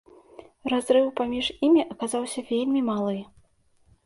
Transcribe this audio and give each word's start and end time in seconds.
Разрыў 0.71 1.11
паміж 1.21 1.49
імі 1.67 1.83
аказаўся 1.97 2.45
вельмі 2.49 2.81
малы. 2.89 3.17